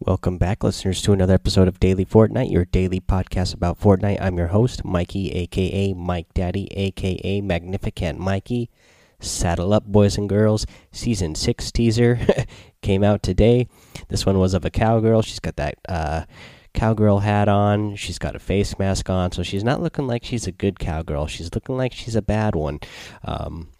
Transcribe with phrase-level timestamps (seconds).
[0.00, 4.22] Welcome back, listeners, to another episode of Daily Fortnite, your daily podcast about Fortnite.
[4.22, 8.70] I'm your host, Mikey, aka Mike Daddy, aka Magnificent Mikey.
[9.18, 10.66] Saddle up, boys and girls.
[10.92, 12.20] Season 6 teaser
[12.80, 13.66] came out today.
[14.08, 15.22] This one was of a cowgirl.
[15.22, 16.26] She's got that uh,
[16.74, 20.46] cowgirl hat on, she's got a face mask on, so she's not looking like she's
[20.46, 21.26] a good cowgirl.
[21.26, 22.78] She's looking like she's a bad one.
[23.24, 23.70] Um,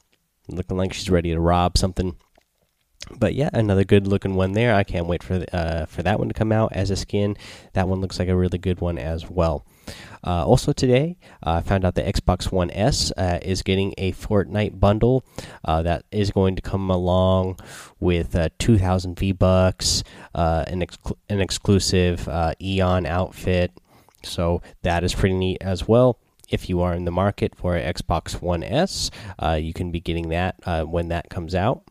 [0.48, 2.16] looking like she's ready to rob something
[3.16, 4.74] but yeah, another good looking one there.
[4.74, 7.36] I can't wait for uh, for that one to come out as a skin.
[7.72, 9.64] That one looks like a really good one as well.
[10.26, 11.16] Uh, also today,
[11.46, 15.24] uh, I found out the Xbox One S uh, is getting a Fortnite bundle
[15.64, 17.58] uh, that is going to come along
[18.00, 20.02] with uh, 2,000 V Bucks,
[20.34, 22.28] an ex an exclusive
[22.60, 23.72] Eon outfit.
[24.24, 26.18] So that is pretty neat as well
[26.48, 30.00] if you are in the market for an Xbox One S, uh, you can be
[30.00, 31.82] getting that uh, when that comes out.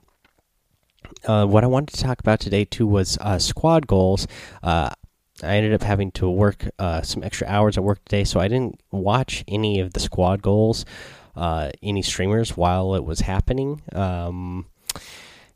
[1.26, 4.28] Uh, what I wanted to talk about today too was uh, squad goals.
[4.62, 4.90] Uh,
[5.44, 8.48] I ended up having to work uh, some extra hours at work today, so I
[8.48, 10.86] didn't watch any of the squad goals,
[11.36, 13.82] uh, any streamers while it was happening.
[13.94, 14.66] Um,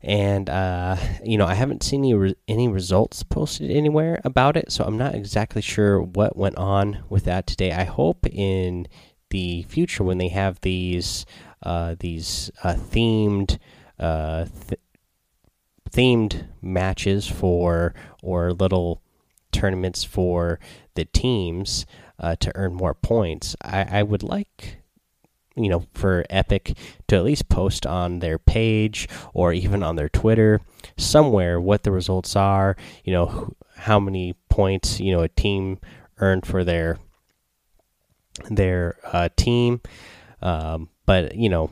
[0.00, 4.72] and uh, you know, I haven't seen any re any results posted anywhere about it,
[4.72, 7.72] so I'm not exactly sure what went on with that today.
[7.72, 8.86] I hope in
[9.30, 11.24] the future when they have these
[12.00, 13.58] these themed
[13.98, 14.80] th
[15.92, 19.02] themed matches for or little
[19.52, 20.58] tournaments for
[20.94, 21.86] the teams
[22.18, 23.54] uh, to earn more points.
[23.62, 24.78] I, I would like
[25.56, 26.76] you know for epic
[27.08, 30.60] to at least post on their page or even on their twitter
[30.96, 35.78] somewhere what the results are you know how many points you know a team
[36.18, 36.98] earned for their
[38.50, 39.80] their uh, team
[40.40, 41.70] um, but you know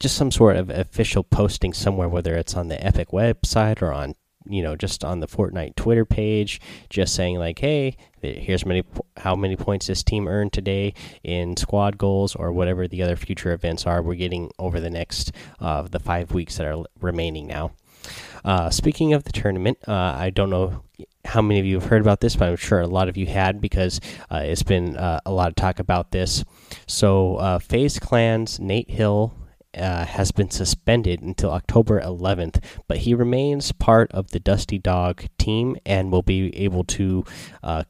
[0.00, 4.14] just some sort of official posting somewhere, whether it's on the Epic website or on
[4.46, 8.84] you know just on the Fortnite Twitter page, just saying like, hey, here's many
[9.18, 13.52] how many points this team earned today in squad goals or whatever the other future
[13.52, 17.72] events are we're getting over the next uh, the five weeks that are remaining now.
[18.44, 20.82] Uh, speaking of the tournament, uh, I don't know
[21.24, 23.26] how many of you have heard about this, but I'm sure a lot of you
[23.26, 24.00] had because
[24.30, 26.44] uh, it's been uh, a lot of talk about this.
[26.86, 29.34] So, uh, FaZe Clan's Nate Hill
[29.76, 35.24] uh, has been suspended until October 11th, but he remains part of the Dusty Dog
[35.38, 37.24] team and will be able to
[37.62, 37.84] uh,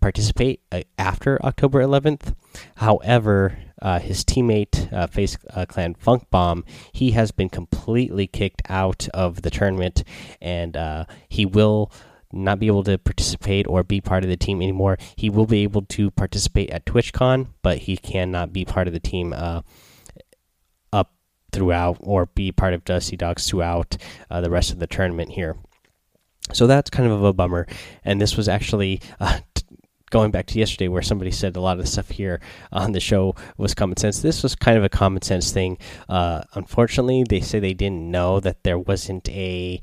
[0.00, 2.34] participate uh, after October 11th.
[2.76, 8.62] However, uh, his teammate, uh, FaZe uh, Clan Funk Bomb, he has been completely kicked
[8.68, 10.04] out of the tournament,
[10.40, 11.90] and uh, he will
[12.32, 14.98] not be able to participate or be part of the team anymore.
[15.16, 19.00] He will be able to participate at TwitchCon, but he cannot be part of the
[19.00, 19.62] team uh,
[21.54, 23.96] throughout or be part of Dusty Dogs throughout
[24.30, 25.56] uh, the rest of the tournament here.
[26.52, 27.66] So that's kind of a bummer.
[28.04, 29.38] And this was actually uh,
[30.10, 33.00] going back to yesterday where somebody said a lot of the stuff here on the
[33.00, 34.20] show was common sense.
[34.20, 35.78] This was kind of a common sense thing.
[36.08, 39.80] Uh, unfortunately, they say they didn't know that there wasn't a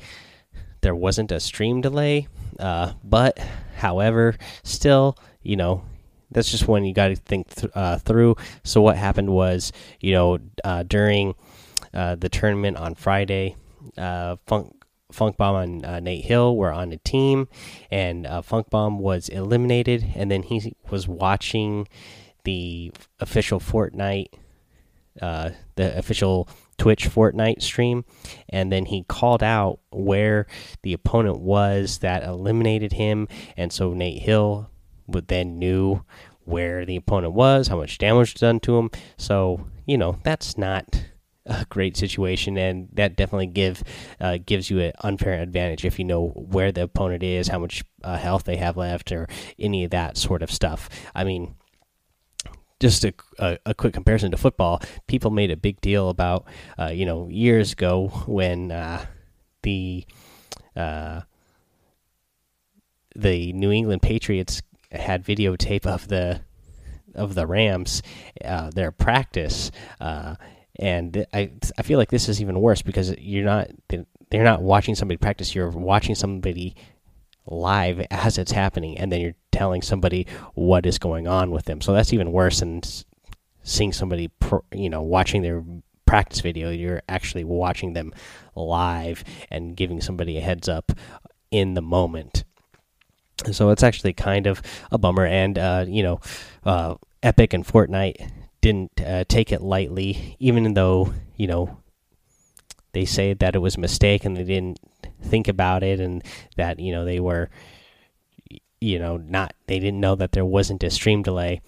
[0.81, 2.27] there wasn't a stream delay.
[2.59, 3.39] Uh, but
[3.77, 5.83] however, still, you know,
[6.31, 8.35] that's just one you got to think th uh, through.
[8.63, 11.35] So what happened was, you know, uh, during
[11.93, 13.55] uh, the tournament on Friday.
[13.97, 17.47] Uh, Funk Funk Bomb and uh, Nate Hill were on a team,
[17.89, 20.05] and uh, Funk Bomb was eliminated.
[20.15, 21.87] And then he was watching
[22.43, 24.27] the official Fortnite,
[25.21, 26.47] uh, the official
[26.77, 28.05] Twitch Fortnite stream,
[28.49, 30.47] and then he called out where
[30.81, 34.69] the opponent was that eliminated him, and so Nate Hill
[35.07, 36.03] would then knew
[36.43, 38.89] where the opponent was, how much damage was done to him.
[39.17, 41.03] So you know that's not
[41.51, 43.83] a great situation, and that definitely give
[44.19, 47.83] uh, gives you an unfair advantage if you know where the opponent is, how much
[48.03, 49.27] uh, health they have left, or
[49.59, 50.89] any of that sort of stuff.
[51.13, 51.55] I mean,
[52.79, 56.45] just a, a, a, quick comparison to football, people made a big deal about,
[56.79, 59.05] uh, you know, years ago when uh,
[59.61, 60.05] the
[60.75, 61.21] uh,
[63.15, 64.61] the New England Patriots
[64.91, 66.41] had videotape of the
[67.15, 68.01] of the Rams,
[68.43, 70.35] uh, their practice, uh,
[70.79, 74.95] and I I feel like this is even worse because you're not they're not watching
[74.95, 75.53] somebody practice.
[75.53, 76.75] You're watching somebody
[77.45, 81.81] live as it's happening, and then you're telling somebody what is going on with them.
[81.81, 82.81] So that's even worse than
[83.63, 84.31] seeing somebody
[84.73, 85.63] you know watching their
[86.05, 86.71] practice video.
[86.71, 88.13] You're actually watching them
[88.55, 90.91] live and giving somebody a heads up
[91.51, 92.43] in the moment.
[93.51, 96.19] So it's actually kind of a bummer, and uh, you know,
[96.63, 98.31] uh, Epic and Fortnite
[98.61, 101.77] didn't uh, take it lightly, even though you know
[102.93, 104.79] they say that it was a mistake and they didn't
[105.23, 106.23] think about it and
[106.57, 107.49] that you know they were
[108.79, 111.61] you know not they didn't know that there wasn't a stream delay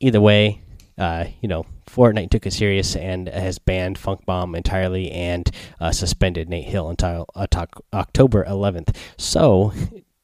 [0.00, 0.60] either way
[0.98, 5.50] uh, you know Fortnite took it serious and has banned Funk Bomb entirely and
[5.80, 8.94] uh, suspended Nate Hill until October 11th.
[9.16, 9.72] So,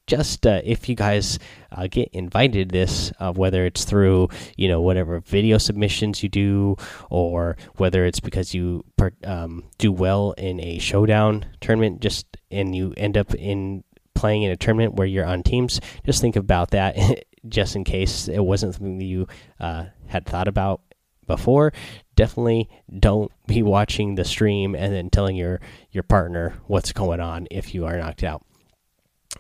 [0.07, 1.39] just uh, if you guys
[1.73, 6.29] uh, get invited to this, uh, whether it's through you know whatever video submissions you
[6.29, 6.77] do,
[7.11, 8.85] or whether it's because you
[9.25, 13.83] um, do well in a showdown tournament, just and you end up in
[14.15, 16.97] playing in a tournament where you're on teams, just think about that
[17.49, 19.27] just in case it wasn't something that you
[19.61, 20.81] uh, had thought about
[21.27, 21.73] before,
[22.15, 22.69] definitely
[22.99, 25.61] don't be watching the stream and then telling your
[25.91, 28.45] your partner what's going on if you are knocked out.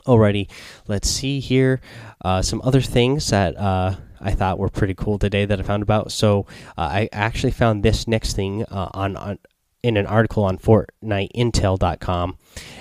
[0.06, 0.48] Alrighty,
[0.86, 1.80] let's see here.
[2.24, 5.82] Uh, some other things that uh, I thought were pretty cool today that I found
[5.82, 6.12] about.
[6.12, 6.46] So
[6.76, 9.38] uh, I actually found this next thing uh, on on
[9.82, 12.38] in an article on FortniteIntel.com,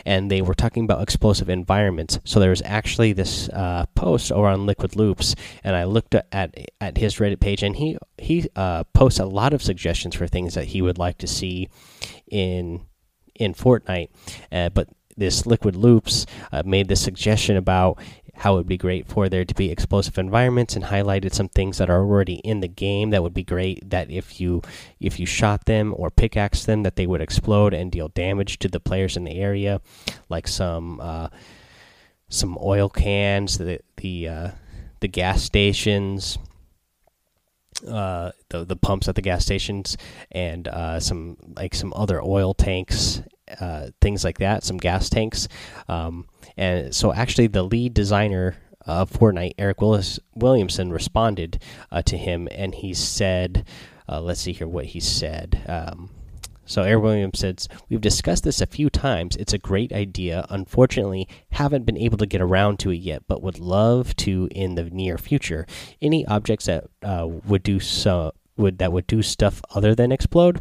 [0.07, 2.19] and they were talking about explosive environments.
[2.23, 6.57] So there was actually this uh, post over on Liquid Loops, and I looked at
[6.81, 10.55] at his Reddit page, and he he uh, posts a lot of suggestions for things
[10.55, 11.69] that he would like to see
[12.27, 12.81] in
[13.35, 14.09] in Fortnite.
[14.51, 17.99] Uh, but this Liquid Loops uh, made this suggestion about
[18.37, 21.77] how it would be great for there to be explosive environments and highlighted some things
[21.77, 24.61] that are already in the game that would be great that if you
[24.99, 28.67] if you shot them or pickaxe them that they would explode and deal damage to
[28.67, 29.79] the players in the area
[30.27, 31.29] like some uh,
[32.27, 34.49] some oil cans the the uh,
[34.99, 36.37] the gas stations
[37.87, 39.97] uh, the the pumps at the gas stations
[40.31, 43.21] and uh, some like some other oil tanks
[43.59, 45.47] uh, things like that, some gas tanks.
[45.87, 46.27] Um,
[46.57, 48.55] and so, actually, the lead designer
[48.85, 51.61] of Fortnite, Eric Willis Williamson, responded
[51.91, 53.65] uh, to him, and he said,
[54.07, 56.09] uh, "Let's see here what he said." Um,
[56.65, 59.35] so Eric Williams says, "We've discussed this a few times.
[59.35, 60.45] It's a great idea.
[60.49, 64.75] Unfortunately, haven't been able to get around to it yet, but would love to in
[64.75, 65.67] the near future.
[66.01, 70.59] Any objects that uh, would do so would that would do stuff other than explode.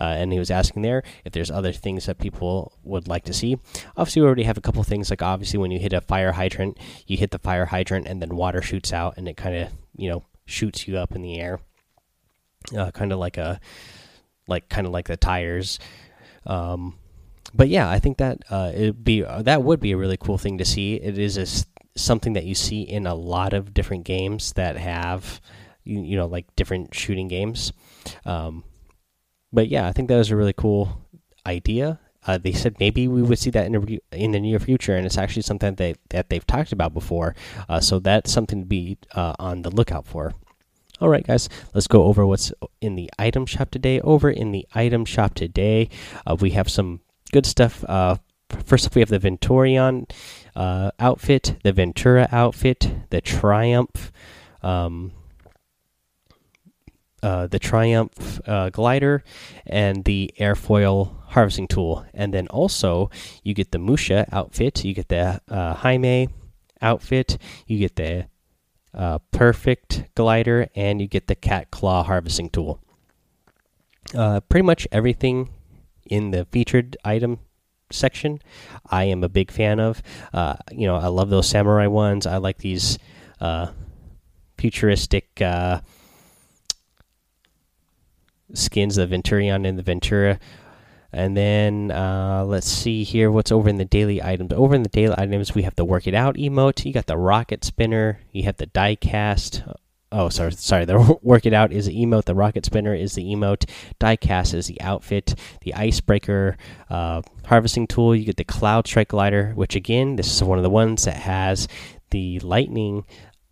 [0.00, 3.32] Uh, and he was asking there if there's other things that people would like to
[3.32, 3.58] see.
[3.96, 6.78] Obviously, we already have a couple things like obviously when you hit a fire hydrant,
[7.06, 10.08] you hit the fire hydrant and then water shoots out and it kind of you
[10.08, 11.60] know shoots you up in the air,
[12.76, 13.60] uh, kind of like a
[14.48, 15.78] like kind of like the tires.
[16.46, 16.98] Um,
[17.52, 20.38] but yeah, I think that uh, it be uh, that would be a really cool
[20.38, 20.94] thing to see.
[20.94, 21.46] It is a,
[21.98, 25.40] something that you see in a lot of different games that have
[25.84, 27.72] you, you know like different shooting games.
[28.24, 28.64] Um,
[29.52, 31.00] but yeah, I think that was a really cool
[31.46, 32.00] idea.
[32.26, 35.18] Uh, they said maybe we would see that in, in the near future, and it's
[35.18, 37.34] actually something that that they've talked about before.
[37.68, 40.32] Uh, so that's something to be uh, on the lookout for.
[41.00, 44.00] All right, guys, let's go over what's in the item shop today.
[44.00, 45.90] Over in the item shop today,
[46.26, 47.00] uh, we have some
[47.32, 47.84] good stuff.
[47.84, 48.16] Uh,
[48.64, 50.08] first up, we have the Venturion
[50.54, 54.12] uh, outfit, the Ventura outfit, the Triumph.
[54.62, 55.12] Um,
[57.24, 59.24] uh, the Triumph uh, glider
[59.66, 62.04] and the airfoil harvesting tool.
[62.12, 63.10] And then also,
[63.42, 66.28] you get the Musha outfit, you get the uh, Hime
[66.82, 68.26] outfit, you get the
[68.92, 72.78] uh, Perfect glider, and you get the Cat Claw harvesting tool.
[74.14, 75.48] Uh, pretty much everything
[76.04, 77.38] in the featured item
[77.90, 78.38] section,
[78.90, 80.02] I am a big fan of.
[80.70, 82.26] You know, I love those samurai ones.
[82.26, 82.98] I like these
[84.58, 85.40] futuristic
[88.54, 90.38] skins, the Venturion and the Ventura.
[91.12, 94.52] And then uh, let's see here what's over in the daily items.
[94.52, 96.84] Over in the daily items, we have the work it out emote.
[96.84, 98.18] You got the rocket spinner.
[98.32, 99.62] You have the die cast.
[100.10, 100.84] Oh, sorry, sorry.
[100.84, 102.24] The work it out is the emote.
[102.24, 103.70] The rocket spinner is the emote.
[104.00, 105.36] Die cast is the outfit.
[105.62, 106.56] The icebreaker
[106.90, 108.16] uh, harvesting tool.
[108.16, 111.16] You get the cloud strike glider, which again, this is one of the ones that
[111.16, 111.68] has
[112.10, 113.04] the lightning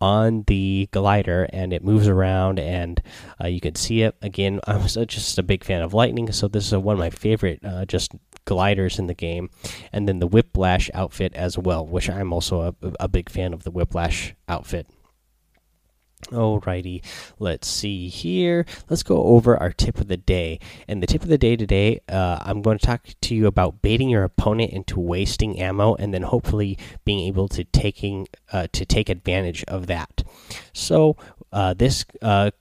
[0.03, 3.01] on the glider and it moves around and
[3.41, 4.15] uh, you can see it.
[4.21, 7.61] Again i'm just a big fan of lightning so this is one of my favorite
[7.63, 8.11] uh, just
[8.43, 9.49] gliders in the game.
[9.93, 13.63] And then the whiplash outfit as well which i'm also a, a big fan of
[13.63, 14.87] the whiplash outfit
[16.31, 17.03] Alrighty,
[17.39, 18.65] let's see here.
[18.89, 20.59] Let's go over our tip of the day.
[20.87, 23.81] And the tip of the day today, uh, I'm going to talk to you about
[23.81, 28.85] baiting your opponent into wasting ammo, and then hopefully being able to taking uh, to
[28.85, 30.23] take advantage of that.
[30.73, 31.17] So
[31.51, 32.51] uh, this uh,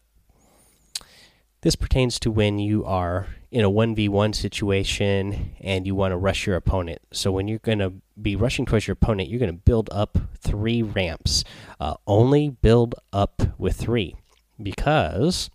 [1.62, 6.46] this pertains to when you are in a 1v1 situation and you want to rush
[6.46, 7.00] your opponent.
[7.12, 10.18] So, when you're going to be rushing towards your opponent, you're going to build up
[10.38, 11.44] three ramps.
[11.78, 14.16] Uh, only build up with three
[14.60, 15.50] because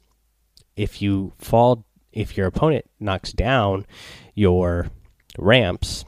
[0.75, 3.85] if you fall, if your opponent knocks down
[4.35, 4.91] your
[5.39, 6.05] ramps,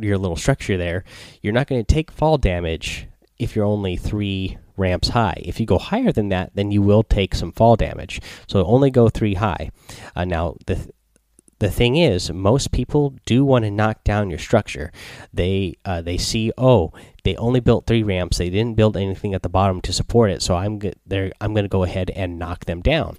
[0.00, 1.04] your little structure there,
[1.42, 5.40] you're not going to take fall damage if you're only three ramps high.
[5.44, 8.20] If you go higher than that, then you will take some fall damage.
[8.46, 9.70] So only go three high.
[10.14, 10.90] Uh, now the
[11.58, 14.90] the thing is, most people do want to knock down your structure.
[15.32, 18.38] They uh, they see, oh, they only built three ramps.
[18.38, 20.42] They didn't build anything at the bottom to support it.
[20.42, 21.30] So I'm there.
[21.40, 23.16] I'm going to go ahead and knock them down,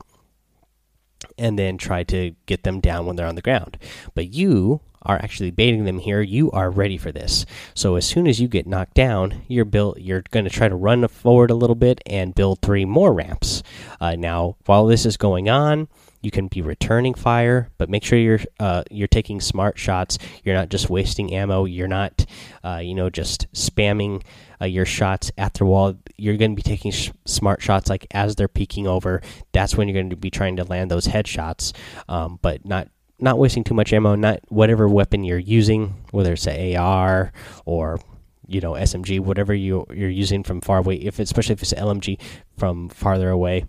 [1.37, 3.77] and then try to get them down when they're on the ground.
[4.13, 7.45] But you are actually baiting them here, you are ready for this.
[7.73, 9.99] So as soon as you get knocked down, you're built.
[9.99, 13.63] You're going to try to run forward a little bit and build three more ramps.
[13.99, 15.87] Uh, now, while this is going on,
[16.23, 20.17] you can be returning fire, but make sure you're uh, you're taking smart shots.
[20.43, 21.65] You're not just wasting ammo.
[21.65, 22.25] You're not,
[22.63, 24.23] uh, you know, just spamming
[24.61, 25.95] uh, your shots at the wall.
[26.17, 29.21] You're going to be taking sh smart shots like as they're peeking over.
[29.51, 31.73] That's when you're going to be trying to land those headshots,
[32.07, 32.87] um, but not
[33.19, 37.33] not wasting too much ammo, not whatever weapon you're using, whether it's an AR
[37.65, 37.99] or
[38.47, 40.95] you know SMG, whatever you you're using from far away.
[40.95, 42.17] If especially if it's LMG
[42.57, 43.65] from farther away,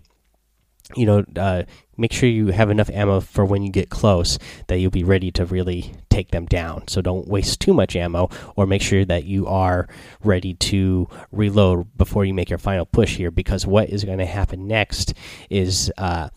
[0.95, 1.63] you know, uh,
[1.97, 4.37] make sure you have enough ammo for when you get close
[4.67, 6.87] that you'll be ready to really take them down.
[6.87, 9.87] So don't waste too much ammo, or make sure that you are
[10.23, 13.31] ready to reload before you make your final push here.
[13.31, 15.13] Because what is going to happen next
[15.49, 15.91] is.
[15.97, 16.29] Uh,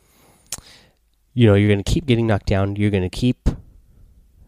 [1.39, 3.49] you know you're going to keep getting knocked down you're going to keep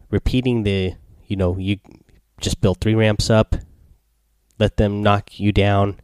[0.09, 0.93] repeating the
[1.25, 1.77] you know you
[2.41, 3.55] just build three ramps up
[4.59, 5.97] let them knock you down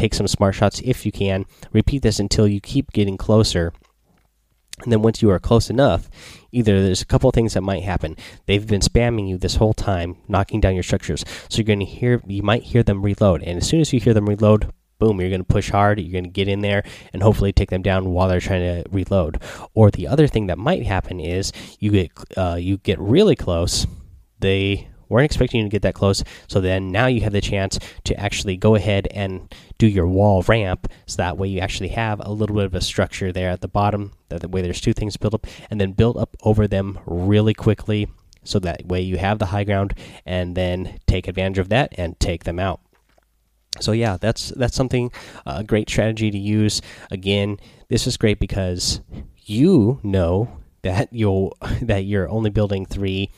[0.00, 3.72] take some smart shots if you can repeat this until you keep getting closer
[4.82, 6.08] and then once you are close enough
[6.52, 8.16] either there's a couple things that might happen
[8.46, 11.84] they've been spamming you this whole time knocking down your structures so you're going to
[11.84, 15.18] hear you might hear them reload and as soon as you hear them reload boom,
[15.18, 17.80] you're going to push hard, you're going to get in there and hopefully take them
[17.80, 19.42] down while they're trying to reload.
[19.74, 23.86] Or the other thing that might happen is you get uh, you get really close.
[24.38, 27.78] They weren't expecting you to get that close, so then now you have the chance
[28.04, 32.20] to actually go ahead and do your wall ramp, so that way you actually have
[32.24, 34.12] a little bit of a structure there at the bottom.
[34.28, 37.54] That the way there's two things built up, and then build up over them really
[37.54, 38.08] quickly,
[38.44, 42.18] so that way you have the high ground, and then take advantage of that and
[42.20, 42.80] take them out.
[43.80, 45.12] So yeah that's that's something
[45.46, 46.82] uh, a uh, great strategy to use.
[47.10, 49.00] Again this is great because
[49.38, 53.30] you know that you'll that you're only building three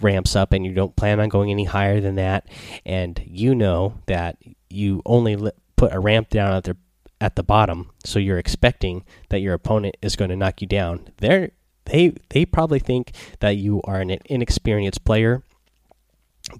[0.00, 2.48] ramps up and you don't plan on going any higher than that
[2.84, 4.36] and you know that
[4.70, 6.76] you only put a ramp down at the
[7.20, 11.08] at the bottom so you're expecting that your opponent is going to knock you down
[11.18, 11.50] they're
[11.86, 15.42] they they probably think that you are an inexperienced player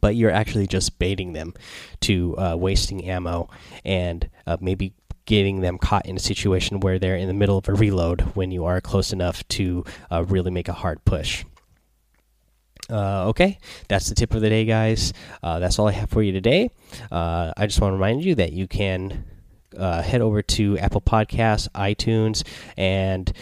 [0.01, 1.55] but you're actually just baiting them
[2.01, 3.49] to uh, wasting ammo
[3.85, 4.93] and uh, maybe
[5.29, 8.51] getting them caught in a situation where they're in the middle of a reload when
[8.51, 11.45] you are close enough to uh, really make a hard push.
[12.91, 15.13] Uh, okay, that's the tip of the day, guys.
[15.43, 16.71] Uh, that's all I have for you today.
[17.11, 19.25] Uh, I just want to remind you that you can
[19.77, 23.33] head over to Apple Podcasts, iTunes, and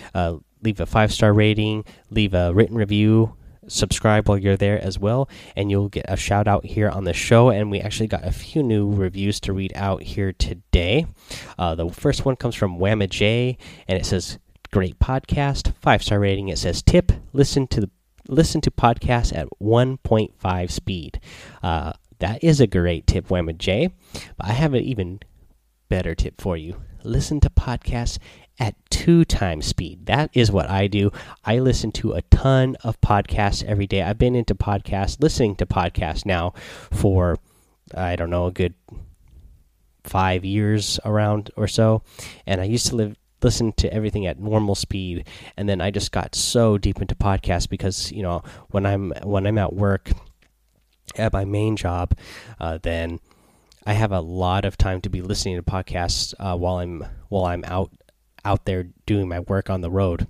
[0.63, 3.37] leave a five star rating, leave a written review
[3.69, 7.13] subscribe while you're there as well, and you'll get a shout out here on the
[7.13, 7.51] show.
[7.51, 11.07] And we actually got a few new reviews to read out here today.
[11.59, 14.39] Uh, the first one comes from Whamma J, and it says,
[14.71, 17.91] "Great podcast, five star rating." It says, "Tip: Listen to the
[18.29, 21.21] listen to podcasts at 1.5 speed."
[21.63, 23.91] Uh, that is a great tip, Whamma J.
[24.37, 25.21] But I have an even
[25.89, 26.81] better tip for you.
[27.05, 28.19] Listen to podcasts
[28.59, 30.07] at two times speed.
[30.07, 31.13] That is what I do.
[31.45, 34.03] I listen to a ton of podcasts every day.
[34.03, 36.55] I've been into podcasts, listening to podcasts now
[36.91, 37.39] for,
[37.95, 38.75] I don't know, a good
[40.05, 42.03] five years around or so.
[42.47, 45.27] And I used to live listen to everything at normal speed
[45.57, 49.47] and then I just got so deep into podcasts because you know when I'm when
[49.47, 50.11] I'm at work
[51.17, 52.17] at my main job
[52.61, 53.21] uh, then
[53.87, 57.45] I have a lot of time to be listening to podcasts uh, while I'm while
[57.45, 57.93] I'm out
[58.45, 60.27] out there doing my work on the road.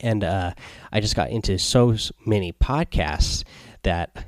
[0.00, 0.52] And uh,
[0.92, 1.96] I just got into so
[2.26, 3.44] many podcasts
[3.82, 4.26] that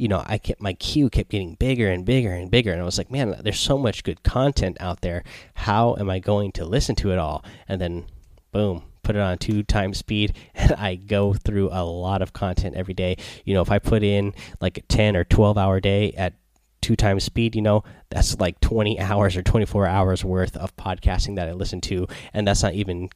[0.00, 2.84] you know I kept my queue kept getting bigger and bigger and bigger, and I
[2.84, 5.22] was like, man, there's so much good content out there.
[5.54, 7.44] How am I going to listen to it all?
[7.68, 8.06] And then,
[8.50, 12.76] boom, put it on two times speed and I go through a lot of content
[12.76, 13.16] every day.
[13.44, 16.34] You know, if I put in like a 10 or 12 hour day at
[16.80, 21.36] two times speed, you know, that's like 20 hours or 24 hours worth of podcasting
[21.36, 23.10] that I listen to, and that's not even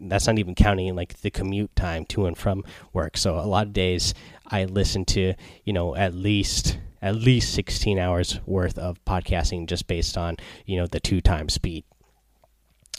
[0.00, 3.16] that's not even counting like the commute time to and from work.
[3.16, 4.14] So a lot of days
[4.50, 9.86] I listen to, you know, at least at least 16 hours worth of podcasting just
[9.86, 11.84] based on, you know, the two times speed.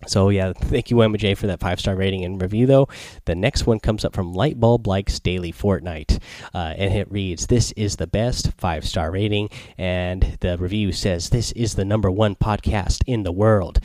[0.07, 2.65] So yeah, thank you Emma J for that five star rating and review.
[2.65, 2.87] Though
[3.25, 6.19] the next one comes up from Lightbulb Likes Daily Fortnite,
[6.53, 11.29] uh, and it reads, "This is the best five star rating," and the review says,
[11.29, 13.79] "This is the number one podcast in the world."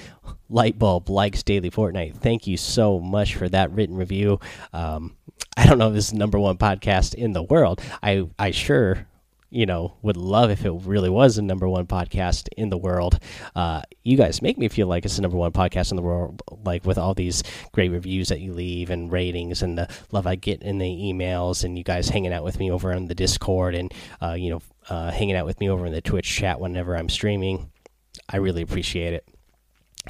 [0.50, 2.16] Lightbulb Likes Daily Fortnite.
[2.16, 4.38] Thank you so much for that written review.
[4.72, 5.16] Um,
[5.56, 7.80] I don't know if this is number one podcast in the world.
[8.02, 9.06] I I sure
[9.50, 13.18] you know, would love if it really was the number one podcast in the world.
[13.54, 16.42] Uh, you guys make me feel like it's the number one podcast in the world,
[16.64, 20.34] like with all these great reviews that you leave and ratings and the love I
[20.34, 23.74] get in the emails and you guys hanging out with me over on the Discord
[23.74, 26.96] and, uh, you know, uh, hanging out with me over in the Twitch chat whenever
[26.96, 27.70] I'm streaming.
[28.28, 29.28] I really appreciate it.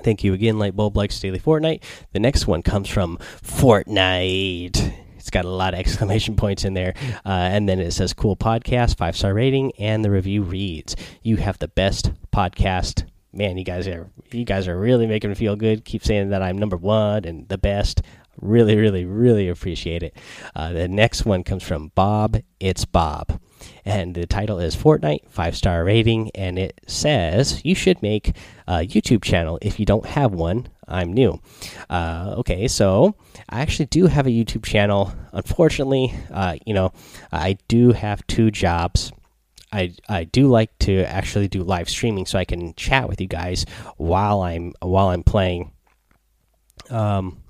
[0.02, 1.82] Thank you again, Lightbulb Likes Daily Fortnite.
[2.12, 5.05] The next one comes from Fortnite.
[5.26, 6.94] It's got a lot of exclamation points in there.
[7.24, 11.36] Uh, and then it says cool podcast, five star rating, and the review reads You
[11.38, 13.04] have the best podcast.
[13.32, 15.84] Man, you guys are you guys are really making me feel good.
[15.84, 18.02] Keep saying that I'm number one and the best.
[18.40, 20.16] Really, really, really appreciate it.
[20.54, 22.38] Uh, the next one comes from Bob.
[22.60, 23.40] It's Bob
[23.84, 28.78] and the title is Fortnite, five star rating, and it says you should make a
[28.86, 30.68] YouTube channel if you don't have one.
[30.88, 31.40] I'm new.
[31.90, 33.16] Uh, okay, so
[33.48, 35.12] I actually do have a YouTube channel.
[35.32, 36.92] Unfortunately, uh, you know,
[37.32, 39.12] I do have two jobs.
[39.72, 43.26] I, I do like to actually do live streaming so I can chat with you
[43.26, 43.66] guys
[43.96, 45.72] while I'm while I'm playing.
[46.88, 47.42] Um,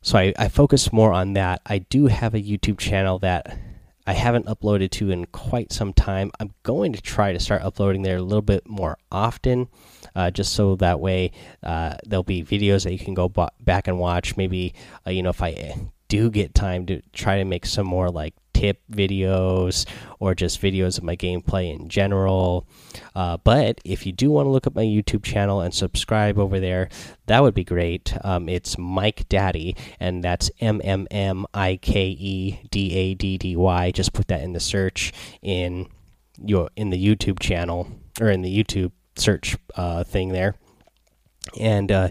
[0.00, 1.60] so I, I focus more on that.
[1.66, 3.58] I do have a YouTube channel that
[4.06, 6.30] I haven't uploaded to in quite some time.
[6.40, 9.68] I'm going to try to start uploading there a little bit more often,
[10.14, 13.28] uh, just so that way uh, there'll be videos that you can go
[13.60, 14.36] back and watch.
[14.36, 14.74] Maybe
[15.06, 15.74] uh, you know if I
[16.08, 19.86] do get time to try to make some more like tip videos
[20.18, 22.66] or just videos of my gameplay in general.
[23.14, 26.58] Uh, but if you do want to look at my YouTube channel and subscribe over
[26.58, 26.88] there,
[27.26, 28.14] that would be great.
[28.24, 33.38] Um, it's Mike Daddy, and that's M M M I K E D A D
[33.38, 33.92] D Y.
[33.92, 35.88] Just put that in the search in
[36.44, 37.88] your in the YouTube channel
[38.20, 40.54] or in the YouTube search uh, thing there,
[41.58, 42.10] and uh,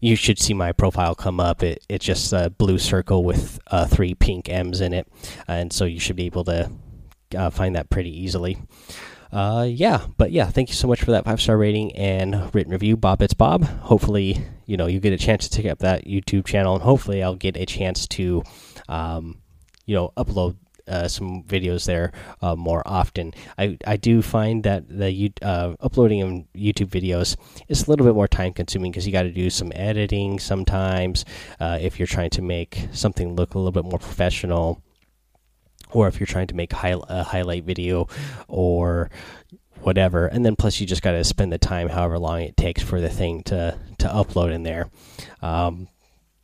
[0.00, 1.62] you should see my profile come up.
[1.62, 5.06] It it's just a blue circle with uh, three pink M's in it,
[5.48, 6.70] and so you should be able to
[7.36, 8.58] uh, find that pretty easily.
[9.32, 12.72] Uh, yeah, but yeah, thank you so much for that five star rating and written
[12.72, 13.22] review, Bob.
[13.22, 13.64] It's Bob.
[13.64, 17.22] Hopefully, you know you get a chance to take up that YouTube channel, and hopefully,
[17.22, 18.42] I'll get a chance to,
[18.88, 19.40] um,
[19.86, 20.56] you know, upload
[20.92, 23.32] uh, some videos there uh, more often.
[23.58, 27.36] I I do find that the uh, uploading YouTube videos
[27.68, 31.24] is a little bit more time consuming because you got to do some editing sometimes
[31.58, 34.82] uh, if you're trying to make something look a little bit more professional,
[35.90, 38.06] or if you're trying to make high, a highlight video
[38.48, 39.10] or
[39.80, 42.80] whatever and then plus you just got to spend the time however long it takes
[42.80, 44.88] for the thing to to upload in there
[45.42, 45.88] um,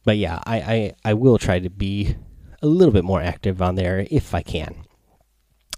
[0.05, 2.17] but yeah I, I i will try to be
[2.63, 4.85] a little bit more active on there if I can.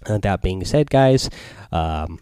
[0.05, 1.29] Uh, that being said, guys,
[1.71, 2.19] um,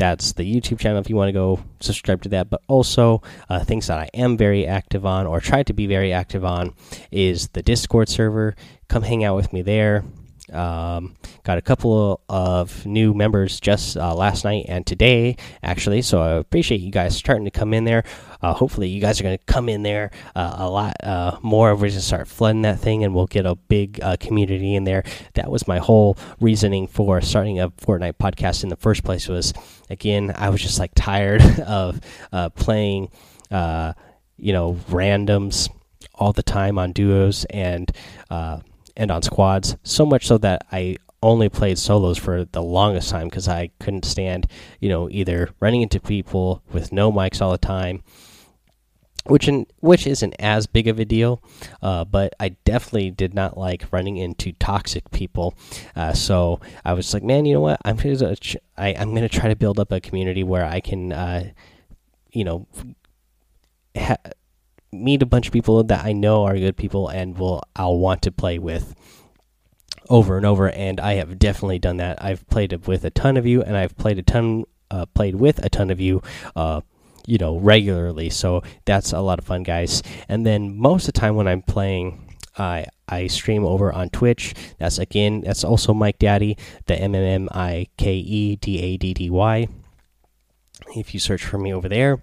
[0.00, 2.48] that's the YouTube channel if you want to go subscribe to that.
[2.48, 6.12] But also, uh, things that I am very active on or try to be very
[6.12, 6.74] active on
[7.10, 8.56] is the Discord server.
[8.88, 10.04] Come hang out with me there.
[10.52, 16.02] Um, got a couple of new members just uh, last night and today, actually.
[16.02, 18.04] So I appreciate you guys starting to come in there.
[18.42, 21.74] Uh, hopefully, you guys are going to come in there uh, a lot uh, more.
[21.74, 25.04] We're to start flooding that thing, and we'll get a big uh, community in there.
[25.34, 29.28] That was my whole reasoning for starting a Fortnite podcast in the first place.
[29.28, 29.52] Was
[29.88, 32.00] again, I was just like tired of
[32.32, 33.10] uh, playing,
[33.50, 35.70] you know, randoms
[36.14, 37.90] all the time on duos and
[38.30, 39.76] and on squads.
[39.82, 44.04] So much so that I only played solos for the longest time because I couldn't
[44.04, 44.46] stand,
[44.80, 48.02] you know, either running into people with no mics all the time,
[49.26, 51.42] which in, which isn't as big of a deal,
[51.82, 55.54] uh, but I definitely did not like running into toxic people.
[55.94, 57.80] Uh, so I was like, man, you know what?
[57.84, 58.34] I'm gonna
[58.76, 61.50] I, am gonna try to build up a community where I can, uh,
[62.30, 62.66] you know.
[64.92, 68.22] meet a bunch of people that I know are good people and will I'll want
[68.22, 68.94] to play with
[70.08, 72.22] over and over and I have definitely done that.
[72.22, 75.64] I've played with a ton of you and I've played a ton uh, played with
[75.64, 76.20] a ton of you
[76.56, 76.80] uh,
[77.30, 78.28] you know regularly.
[78.28, 80.02] So that's a lot of fun guys.
[80.28, 82.26] And then most of the time when I'm playing
[82.58, 84.54] I I stream over on Twitch.
[84.78, 88.96] That's again that's also Mike Daddy, the M M M I K E D A
[88.96, 89.68] D D Y.
[90.96, 92.22] If you search for me over there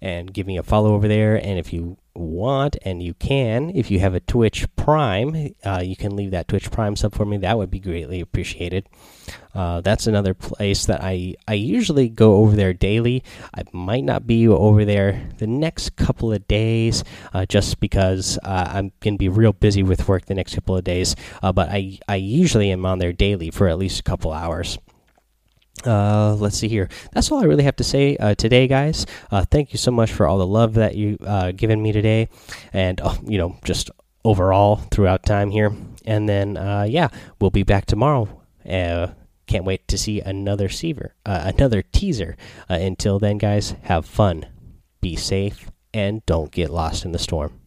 [0.00, 3.90] and give me a follow over there and if you want, and you can, if
[3.90, 7.38] you have a Twitch Prime, uh, you can leave that Twitch Prime sub for me.
[7.38, 8.88] That would be greatly appreciated.
[9.54, 13.24] Uh, that's another place that I I usually go over there daily.
[13.54, 18.70] I might not be over there the next couple of days, uh, just because uh,
[18.74, 21.16] I'm gonna be real busy with work the next couple of days.
[21.42, 24.78] Uh, but I I usually am on there daily for at least a couple hours.
[25.86, 26.88] Uh, let's see here.
[27.12, 29.06] That's all I really have to say uh, today, guys.
[29.30, 32.28] Uh, thank you so much for all the love that you uh, given me today,
[32.72, 33.90] and uh, you know, just
[34.24, 35.72] overall throughout time here.
[36.04, 37.08] And then, uh, yeah,
[37.40, 38.28] we'll be back tomorrow.
[38.68, 39.08] Uh,
[39.46, 42.36] can't wait to see another seaver, another teaser.
[42.68, 44.46] Until then, guys, have fun,
[45.00, 47.60] be safe, and don't get lost in the storm.